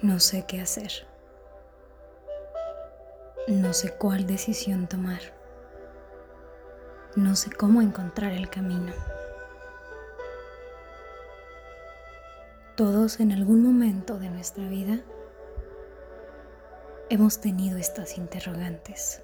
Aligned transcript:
No 0.00 0.20
sé 0.20 0.44
qué 0.46 0.60
hacer. 0.60 0.92
No 3.48 3.72
sé 3.72 3.90
cuál 3.90 4.28
decisión 4.28 4.86
tomar. 4.86 5.20
No 7.16 7.34
sé 7.34 7.50
cómo 7.50 7.82
encontrar 7.82 8.30
el 8.30 8.48
camino. 8.48 8.92
Todos 12.76 13.18
en 13.18 13.32
algún 13.32 13.64
momento 13.64 14.20
de 14.20 14.30
nuestra 14.30 14.68
vida 14.68 15.00
hemos 17.10 17.40
tenido 17.40 17.76
estas 17.76 18.18
interrogantes. 18.18 19.22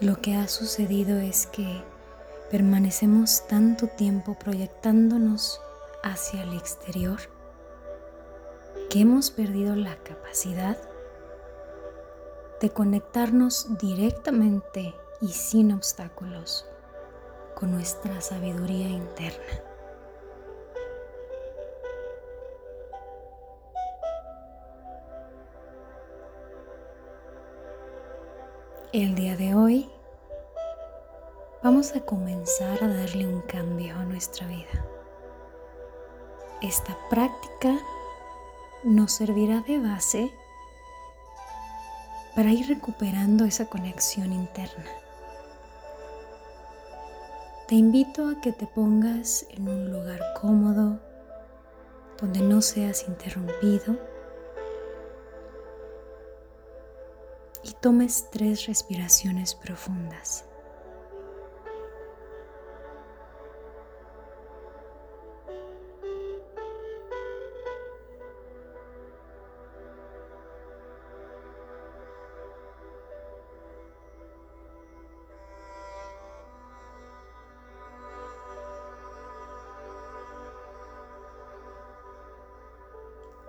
Lo 0.00 0.16
que 0.22 0.34
ha 0.34 0.48
sucedido 0.48 1.18
es 1.18 1.46
que 1.46 1.82
permanecemos 2.50 3.46
tanto 3.48 3.86
tiempo 3.86 4.34
proyectándonos 4.38 5.60
hacia 6.02 6.42
el 6.42 6.54
exterior 6.54 7.20
que 8.88 9.00
hemos 9.00 9.30
perdido 9.30 9.76
la 9.76 9.96
capacidad 9.96 10.78
de 12.62 12.70
conectarnos 12.70 13.78
directamente 13.78 14.94
y 15.20 15.28
sin 15.28 15.70
obstáculos 15.70 16.64
con 17.54 17.70
nuestra 17.70 18.22
sabiduría 18.22 18.88
interna. 18.88 19.69
El 28.92 29.14
día 29.14 29.36
de 29.36 29.54
hoy 29.54 29.88
vamos 31.62 31.94
a 31.94 32.00
comenzar 32.00 32.82
a 32.82 32.88
darle 32.88 33.24
un 33.24 33.40
cambio 33.42 33.94
a 33.94 34.02
nuestra 34.02 34.48
vida. 34.48 34.84
Esta 36.60 36.98
práctica 37.08 37.78
nos 38.82 39.12
servirá 39.12 39.60
de 39.60 39.78
base 39.78 40.32
para 42.34 42.50
ir 42.50 42.66
recuperando 42.66 43.44
esa 43.44 43.66
conexión 43.66 44.32
interna. 44.32 44.86
Te 47.68 47.76
invito 47.76 48.26
a 48.26 48.40
que 48.40 48.50
te 48.50 48.66
pongas 48.66 49.46
en 49.50 49.68
un 49.68 49.92
lugar 49.92 50.20
cómodo, 50.40 50.98
donde 52.20 52.40
no 52.40 52.60
seas 52.60 53.06
interrumpido 53.06 54.09
y 57.62 57.72
tomes 57.72 58.28
tres 58.30 58.66
respiraciones 58.66 59.54
profundas. 59.54 60.44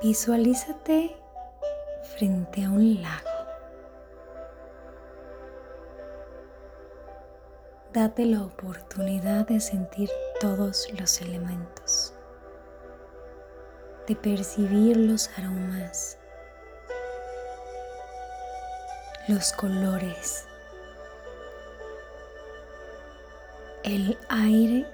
Visualízate 0.02 1.16
frente 2.18 2.66
a 2.66 2.72
un 2.72 3.02
lago. 3.04 3.31
Date 7.94 8.26
la 8.26 8.42
oportunidad 8.42 9.48
de 9.48 9.60
sentir 9.60 10.10
todos 10.40 10.88
los 10.98 11.20
elementos, 11.20 12.14
de 14.08 14.16
percibir 14.16 14.96
los 14.96 15.30
aromas, 15.38 16.18
los 19.28 19.52
colores, 19.52 20.46
el 23.84 24.18
aire 24.30 24.88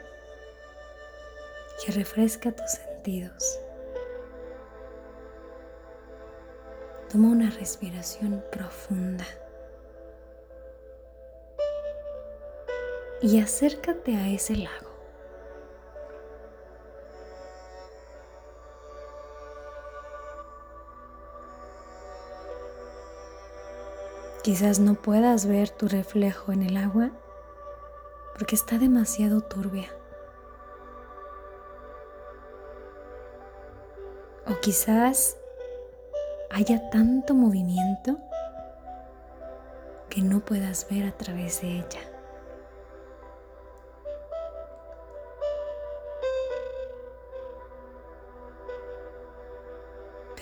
que 1.86 1.92
refresca 1.92 2.52
tus 2.52 2.72
sentidos. 2.72 3.60
Toma 7.12 7.28
una 7.28 7.52
respiración 7.52 8.44
profunda. 8.52 9.26
Y 13.22 13.42
acércate 13.42 14.16
a 14.16 14.30
ese 14.30 14.56
lago. 14.56 14.88
Quizás 24.44 24.80
no 24.80 24.94
puedas 24.94 25.46
ver 25.46 25.70
tu 25.72 25.90
reflejo 25.90 26.52
en 26.52 26.62
el 26.64 26.78
agua 26.78 27.12
porque 28.38 28.56
está 28.56 28.78
demasiado 28.78 29.42
turbia. 29.42 29.90
O 34.46 34.58
quizás 34.62 35.38
haya 36.50 36.90
tanto 36.92 37.34
movimiento 37.34 38.18
que 40.08 40.22
no 40.22 40.40
puedas 40.40 40.88
ver 40.90 41.08
a 41.08 41.12
través 41.12 41.62
de 41.62 41.80
ella. 41.80 42.17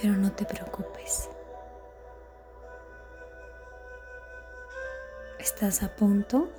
Pero 0.02 0.14
no 0.14 0.32
te 0.32 0.46
preocupes. 0.46 1.30
Estás 5.40 5.84
a 5.84 5.96
punto 5.96 6.50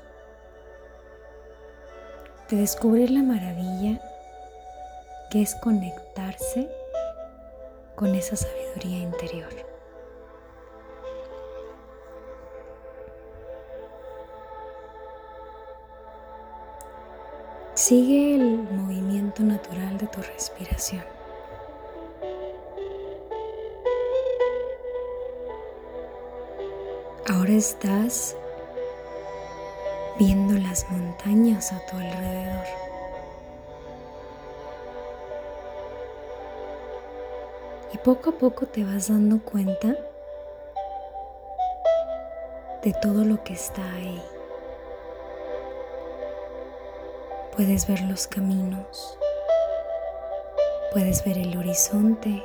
de 2.49 2.57
descubrir 2.57 3.11
la 3.11 3.23
maravilla 3.23 4.01
que 5.31 5.43
es 5.43 5.55
conectarse 5.57 6.71
con 7.97 8.15
esa 8.15 8.37
sabiduría 8.37 8.99
interior. 8.99 9.51
Sigue 17.75 18.37
el 18.37 18.63
movimiento 18.63 19.43
natural 19.43 19.99
de 19.99 20.07
tu 20.07 20.23
respiración. 20.23 21.16
Ahora 27.47 27.59
estás 27.59 28.37
viendo 30.19 30.55
las 30.55 30.91
montañas 30.91 31.73
a 31.73 31.79
tu 31.87 31.97
alrededor. 31.97 32.67
Y 37.93 37.99
poco 37.99 38.31
a 38.31 38.33
poco 38.33 38.67
te 38.67 38.83
vas 38.83 39.11
dando 39.11 39.39
cuenta 39.45 39.97
de 42.83 42.93
todo 43.01 43.25
lo 43.25 43.45
que 43.45 43.53
está 43.53 43.81
ahí. 43.95 44.21
Puedes 47.55 47.87
ver 47.87 48.01
los 48.01 48.27
caminos, 48.27 49.17
puedes 50.91 51.25
ver 51.25 51.39
el 51.39 51.57
horizonte, 51.57 52.43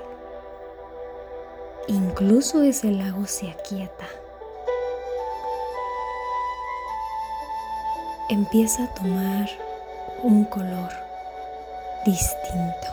incluso 1.87 2.61
ese 2.61 2.91
lago 2.91 3.25
se 3.25 3.49
aquieta. 3.49 4.05
Empieza 8.31 8.85
a 8.85 8.93
tomar 8.93 9.49
un 10.23 10.45
color 10.45 10.89
distinto. 12.05 12.87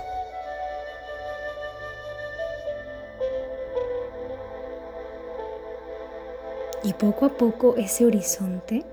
Y 6.83 6.93
poco 6.95 7.27
a 7.27 7.29
poco 7.29 7.77
ese 7.77 8.05
horizonte 8.05 8.85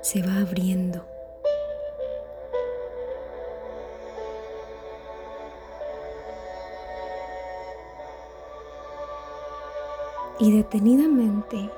se 0.00 0.22
va 0.22 0.38
abriendo. 0.40 1.04
Y 10.38 10.56
detenidamente 10.56 11.68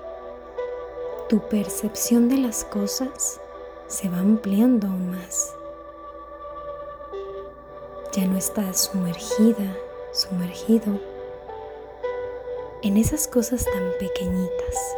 tu 1.29 1.41
percepción 1.49 2.29
de 2.29 2.37
las 2.37 2.65
cosas 2.65 3.41
se 3.88 4.09
va 4.09 4.19
ampliando 4.19 4.88
aún 4.88 5.11
más. 5.11 5.55
Ya 8.12 8.27
no 8.27 8.37
estás 8.37 8.91
sumergida, 8.93 9.77
sumergido 10.12 10.99
en 12.83 12.97
esas 12.97 13.29
cosas 13.29 13.65
tan 13.65 13.93
pequeñitas. 13.99 14.97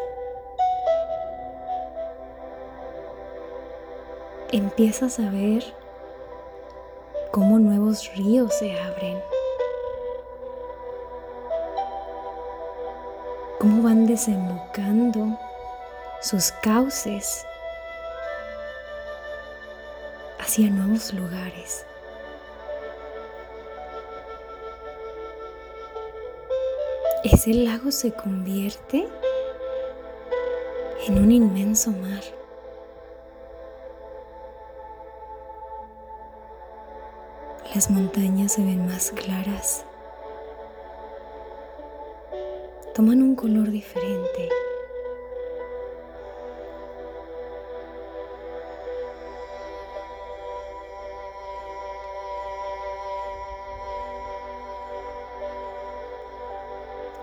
Empiezas 4.50 5.19
a 5.19 5.31
ver 5.31 5.62
cómo 7.31 7.58
nuevos 7.58 8.11
ríos 8.14 8.55
se 8.55 8.81
abren, 8.81 9.20
cómo 13.58 13.82
van 13.82 14.06
desembocando 14.06 15.38
sus 16.23 16.52
cauces 16.62 17.44
hacia 20.58 20.70
nuevos 20.70 21.14
lugares. 21.14 21.87
Ese 27.22 27.55
lago 27.55 27.93
se 27.93 28.12
convierte 28.12 29.06
en 31.06 31.19
un 31.22 31.31
inmenso 31.31 31.93
mar. 31.93 32.25
Las 37.72 37.88
montañas 37.88 38.55
se 38.55 38.62
ven 38.62 38.84
más 38.84 39.12
claras. 39.12 39.84
Toman 42.96 43.22
un 43.22 43.37
color 43.37 43.70
diferente. 43.70 44.57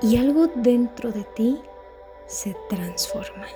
Y 0.06 0.18
algo 0.18 0.46
dentro 0.54 1.12
de 1.12 1.24
ti 1.24 1.60
se 2.28 2.56
transforma. 2.70 3.48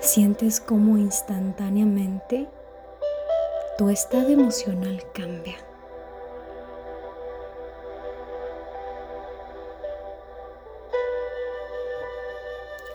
Sientes 0.00 0.58
cómo 0.60 0.98
instantáneamente 0.98 2.48
tu 3.76 3.90
estado 3.90 4.30
emocional 4.30 5.00
cambia. 5.14 5.54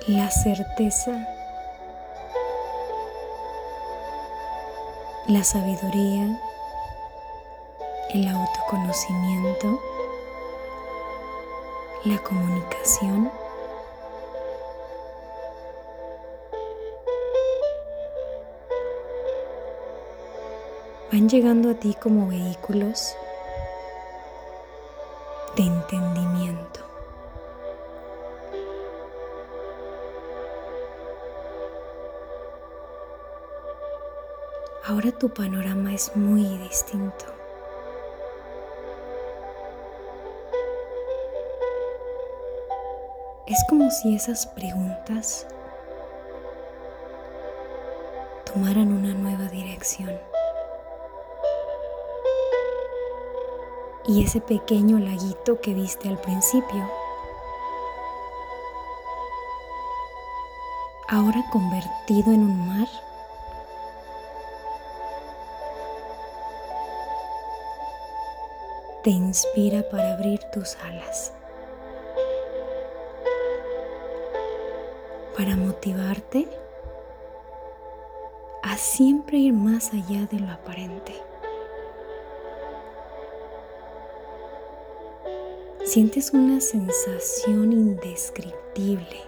La 0.07 0.29
certeza, 0.29 1.25
la 5.29 5.45
sabiduría, 5.45 6.37
el 8.13 8.27
autoconocimiento, 8.27 9.81
la 12.05 12.17
comunicación, 12.19 13.31
van 21.11 21.27
llegando 21.27 21.71
a 21.71 21.73
ti 21.73 21.95
como 21.95 22.27
vehículos 22.27 23.15
de 25.55 25.63
entendimiento. 25.63 26.81
Ahora 34.85 35.11
tu 35.11 35.29
panorama 35.29 35.93
es 35.93 36.15
muy 36.15 36.43
distinto. 36.59 37.32
Es 43.47 43.63
como 43.69 43.91
si 43.91 44.15
esas 44.15 44.47
preguntas 44.47 45.45
tomaran 48.45 48.93
una 48.93 49.13
nueva 49.13 49.49
dirección. 49.49 50.11
y 54.05 54.23
ese 54.23 54.41
pequeño 54.41 54.99
laguito 54.99 55.61
que 55.61 55.73
viste 55.73 56.09
al 56.09 56.19
principio. 56.19 56.89
Ahora 61.07 61.43
convertido 61.51 62.31
en 62.33 62.41
un 62.41 62.67
mar. 62.67 62.87
Te 69.03 69.09
inspira 69.09 69.83
para 69.89 70.13
abrir 70.13 70.39
tus 70.53 70.75
alas. 70.77 71.33
Para 75.37 75.55
motivarte 75.55 76.47
a 78.61 78.77
siempre 78.77 79.37
ir 79.37 79.53
más 79.53 79.93
allá 79.93 80.25
de 80.31 80.39
lo 80.39 80.51
aparente. 80.51 81.13
sientes 85.93 86.33
una 86.33 86.59
sensación 86.59 87.71
indescriptible. 87.71 89.21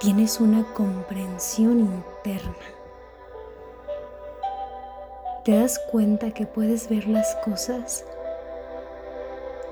Tienes 0.00 0.40
una 0.40 0.64
comprensión 0.72 1.80
interna. 1.80 2.75
Te 5.46 5.52
das 5.52 5.78
cuenta 5.78 6.32
que 6.32 6.44
puedes 6.44 6.88
ver 6.88 7.06
las 7.06 7.36
cosas 7.36 8.04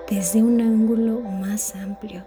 desde 0.09 0.41
un 0.41 0.61
ángulo 0.61 1.19
más 1.19 1.75
amplio 1.75 2.23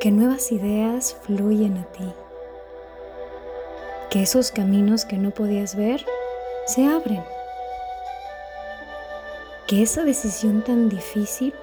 que 0.00 0.10
nuevas 0.10 0.50
ideas 0.50 1.16
fluyen 1.22 1.76
a 1.76 1.84
ti, 1.92 2.12
que 4.10 4.22
esos 4.22 4.50
caminos 4.50 5.04
que 5.04 5.16
no 5.16 5.30
podías 5.30 5.76
ver 5.76 6.04
se 6.66 6.84
abren, 6.86 7.22
que 9.68 9.80
esa 9.80 10.02
decisión 10.02 10.64
tan 10.64 10.88
difícil 10.88 11.54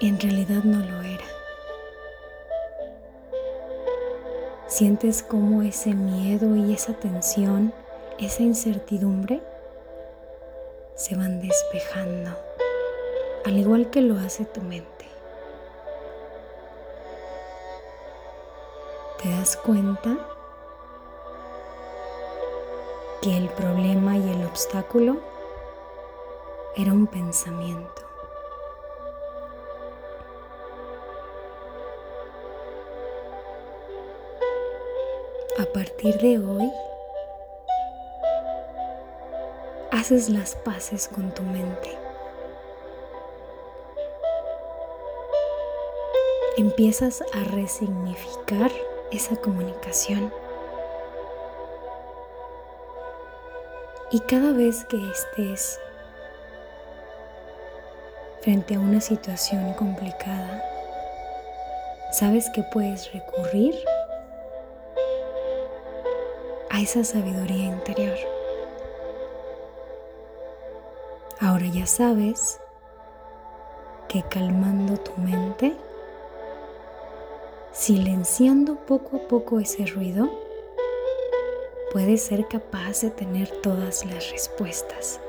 en 0.00 0.20
realidad 0.20 0.62
no 0.62 0.78
lo 0.78 1.02
era. 1.02 1.13
Sientes 4.74 5.22
cómo 5.22 5.62
ese 5.62 5.94
miedo 5.94 6.56
y 6.56 6.74
esa 6.74 6.94
tensión, 6.94 7.72
esa 8.18 8.42
incertidumbre 8.42 9.40
se 10.96 11.14
van 11.14 11.40
despejando, 11.40 12.30
al 13.44 13.56
igual 13.56 13.90
que 13.90 14.00
lo 14.00 14.18
hace 14.18 14.44
tu 14.44 14.62
mente. 14.62 15.06
te 19.22 19.30
das 19.30 19.56
cuenta 19.56 20.18
que 23.22 23.36
el 23.36 23.48
problema 23.50 24.18
y 24.18 24.28
el 24.28 24.44
obstáculo 24.44 25.20
era 26.74 26.92
un 26.92 27.06
pensamiento. 27.06 28.13
A 35.56 35.66
partir 35.66 36.18
de 36.18 36.36
hoy, 36.40 36.68
haces 39.92 40.28
las 40.28 40.56
paces 40.56 41.06
con 41.06 41.32
tu 41.32 41.44
mente. 41.44 41.96
Empiezas 46.56 47.22
a 47.32 47.44
resignificar 47.44 48.72
esa 49.12 49.36
comunicación. 49.36 50.34
Y 54.10 54.18
cada 54.22 54.50
vez 54.50 54.84
que 54.86 54.96
estés 55.08 55.78
frente 58.40 58.74
a 58.74 58.80
una 58.80 59.00
situación 59.00 59.72
complicada, 59.74 60.64
sabes 62.10 62.50
que 62.50 62.64
puedes 62.72 63.12
recurrir 63.12 63.76
a 66.74 66.80
esa 66.80 67.04
sabiduría 67.04 67.66
interior. 67.66 68.18
Ahora 71.38 71.66
ya 71.66 71.86
sabes 71.86 72.58
que 74.08 74.24
calmando 74.24 74.96
tu 74.96 75.12
mente, 75.20 75.76
silenciando 77.70 78.74
poco 78.74 79.18
a 79.18 79.28
poco 79.28 79.60
ese 79.60 79.86
ruido, 79.86 80.28
puedes 81.92 82.24
ser 82.24 82.48
capaz 82.48 83.02
de 83.02 83.10
tener 83.10 83.48
todas 83.62 84.04
las 84.04 84.32
respuestas. 84.32 85.20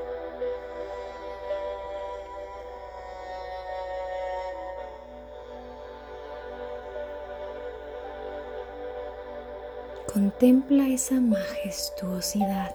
Contempla 10.12 10.86
esa 10.88 11.16
majestuosidad. 11.16 12.74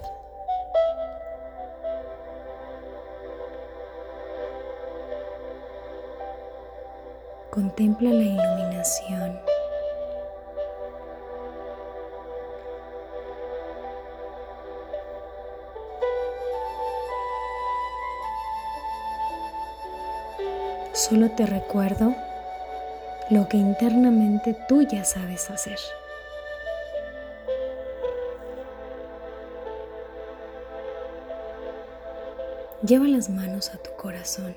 Contempla 7.50 8.10
la 8.10 8.24
iluminación. 8.24 9.40
Solo 20.94 21.32
te 21.32 21.46
recuerdo 21.46 22.14
lo 23.30 23.48
que 23.48 23.58
internamente 23.58 24.54
tú 24.68 24.84
ya 24.84 25.04
sabes 25.04 25.50
hacer. 25.50 25.80
Lleva 32.84 33.08
las 33.08 33.30
manos 33.30 33.70
a 33.70 33.78
tu 33.78 33.92
corazón. 33.92 34.56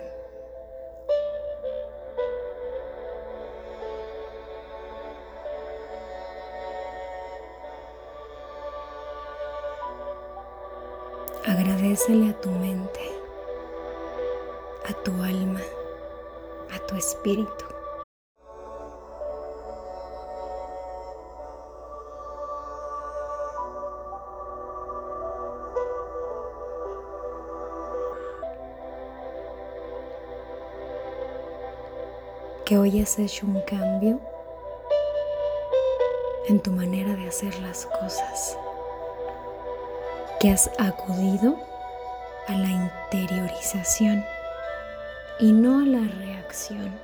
Agradecele 11.46 12.30
a 12.30 12.40
tu 12.40 12.50
mente, 12.50 13.00
a 14.88 14.94
tu 15.02 15.12
alma, 15.22 15.60
a 16.74 16.78
tu 16.86 16.96
espíritu. 16.96 17.73
Que 32.64 32.78
hoy 32.78 33.02
has 33.02 33.18
hecho 33.18 33.47
un 33.47 33.61
cambio 33.62 34.18
en 36.49 36.61
tu 36.61 36.71
manera 36.71 37.14
de 37.14 37.28
hacer 37.28 37.59
las 37.61 37.85
cosas, 37.87 38.56
que 40.40 40.50
has 40.50 40.71
acudido 40.78 41.59
a 42.49 42.52
la 42.52 42.68
interiorización 42.68 44.25
y 45.40 45.52
no 45.52 45.80
a 45.80 45.87
la 45.87 46.09
reacción. 46.18 46.99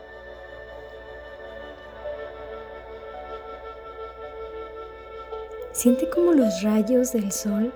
Siente 5.72 6.08
como 6.08 6.32
los 6.32 6.62
rayos 6.62 7.12
del 7.12 7.32
sol 7.32 7.72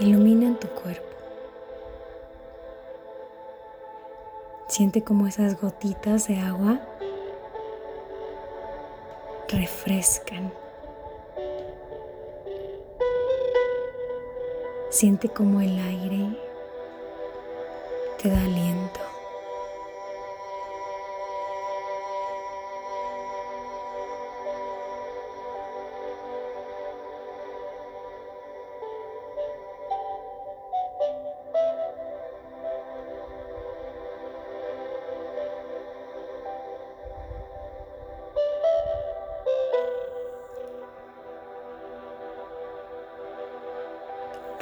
iluminan 0.00 0.58
tu 0.58 0.68
cuerpo. 0.68 1.07
Siente 4.78 5.02
como 5.02 5.26
esas 5.26 5.60
gotitas 5.60 6.28
de 6.28 6.38
agua 6.38 6.78
refrescan. 9.48 10.52
Siente 14.88 15.30
como 15.30 15.60
el 15.60 15.76
aire 15.80 16.28
te 18.22 18.30
da 18.30 18.40
aliento. 18.40 18.87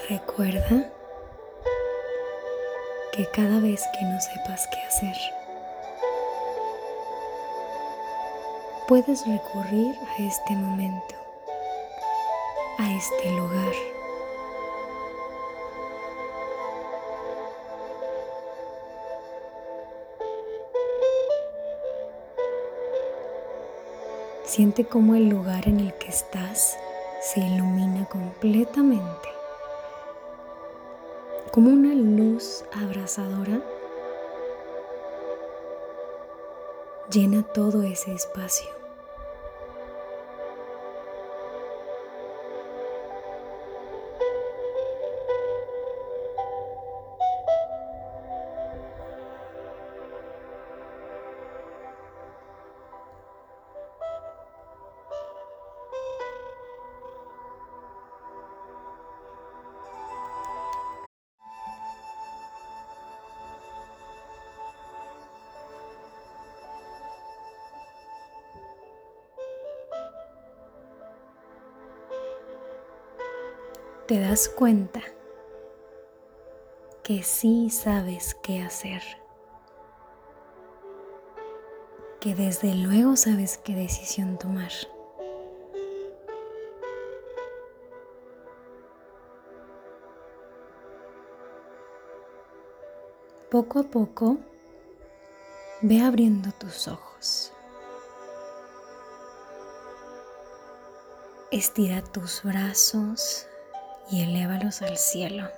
Recuerda 0.09 0.89
que 3.11 3.27
cada 3.33 3.59
vez 3.59 3.83
que 3.99 4.05
no 4.05 4.21
sepas 4.21 4.69
qué 4.69 4.79
hacer, 4.83 5.17
puedes 8.87 9.27
recurrir 9.27 9.99
a 9.99 10.23
este 10.23 10.55
momento, 10.55 11.17
a 12.79 12.93
este 12.93 13.33
lugar. 13.33 13.73
Siente 24.45 24.85
cómo 24.85 25.17
el 25.17 25.29
lugar 25.29 25.67
en 25.67 25.81
el 25.81 25.93
que 25.95 26.11
estás 26.11 26.79
se 27.21 27.41
ilumina 27.41 28.05
completamente 28.05 29.36
como 31.57 31.71
una 31.71 31.95
luz 31.95 32.67
abrasadora, 32.71 33.65
llena 37.11 37.45
todo 37.45 37.83
ese 37.83 38.13
espacio. 38.13 38.69
Te 74.07 74.21
das 74.21 74.49
cuenta 74.49 75.01
que 77.03 77.25
sí 77.25 77.71
sabes 77.71 78.37
qué 78.37 78.63
hacer, 78.63 79.03
que 82.21 82.37
desde 82.37 82.75
luego 82.75 83.17
sabes 83.17 83.59
qué 83.59 83.75
decisión 83.75 84.39
tomar. 84.39 84.71
Poco 93.51 93.81
a 93.81 93.85
poco 93.85 94.39
ve 95.83 96.01
abriendo 96.01 96.53
tus 96.53 96.87
ojos. 96.87 97.53
Estira 101.51 102.03
tus 102.03 102.43
brazos 102.45 103.49
y 104.11 104.23
elévalos 104.23 104.83
al 104.83 104.97
cielo. 104.97 105.49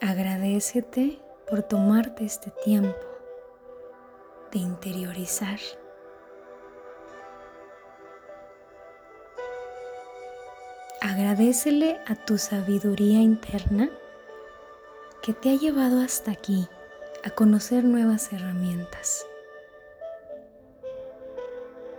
Agradecete 0.00 1.20
por 1.48 1.62
tomarte 1.62 2.24
este 2.24 2.50
tiempo 2.64 2.94
de 4.52 4.58
interiorizar. 4.58 5.58
Agradecele 11.00 12.00
a 12.06 12.14
tu 12.14 12.38
sabiduría 12.38 13.20
interna 13.20 13.90
que 15.22 15.32
te 15.32 15.50
ha 15.50 15.54
llevado 15.54 16.00
hasta 16.00 16.32
aquí 16.32 16.68
a 17.24 17.30
conocer 17.30 17.84
nuevas 17.84 18.32
herramientas 18.32 19.26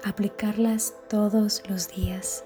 aplicarlas 0.05 0.93
todos 1.09 1.67
los 1.67 1.87
días. 1.89 2.45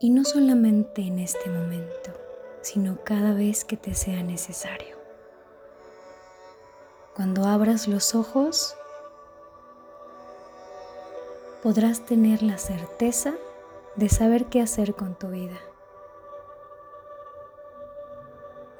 Y 0.00 0.08
no 0.10 0.24
solamente 0.24 1.02
en 1.02 1.18
este 1.18 1.50
momento, 1.50 2.10
sino 2.62 3.04
cada 3.04 3.34
vez 3.34 3.66
que 3.66 3.76
te 3.76 3.94
sea 3.94 4.22
necesario. 4.22 4.96
Cuando 7.14 7.44
abras 7.44 7.86
los 7.86 8.14
ojos, 8.14 8.74
podrás 11.62 12.06
tener 12.06 12.42
la 12.42 12.56
certeza 12.56 13.34
de 13.96 14.08
saber 14.08 14.46
qué 14.46 14.62
hacer 14.62 14.94
con 14.94 15.18
tu 15.18 15.28
vida, 15.28 15.58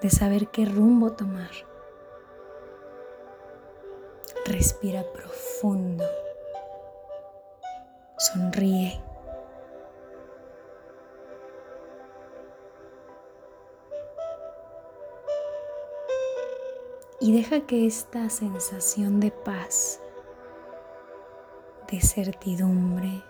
de 0.01 0.09
saber 0.09 0.49
qué 0.49 0.65
rumbo 0.65 1.13
tomar 1.13 1.68
Respira 4.59 5.05
profundo. 5.13 6.05
Sonríe. 8.17 9.01
Y 17.21 17.37
deja 17.37 17.61
que 17.69 17.87
esta 17.87 18.29
sensación 18.31 19.21
de 19.21 19.31
paz, 19.31 20.01
de 21.89 22.01
certidumbre, 22.01 23.23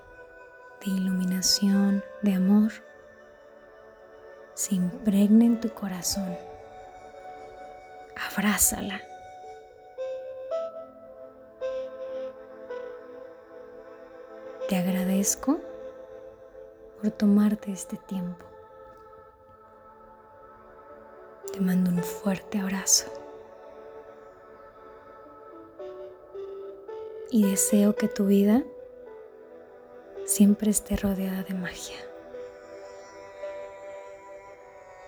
de 0.80 0.90
iluminación, 0.90 2.02
de 2.22 2.36
amor, 2.36 2.72
se 4.54 4.76
impregne 4.76 5.44
en 5.44 5.60
tu 5.60 5.68
corazón. 5.74 6.34
Abrázala. 8.16 9.07
Te 14.68 14.76
agradezco 14.76 15.58
por 17.00 17.10
tomarte 17.10 17.72
este 17.72 17.96
tiempo. 17.96 18.44
Te 21.50 21.58
mando 21.58 21.90
un 21.90 22.02
fuerte 22.02 22.58
abrazo. 22.58 23.06
Y 27.30 27.46
deseo 27.50 27.94
que 27.94 28.08
tu 28.08 28.26
vida 28.26 28.62
siempre 30.26 30.70
esté 30.70 30.96
rodeada 30.96 31.44
de 31.44 31.54
magia. 31.54 32.07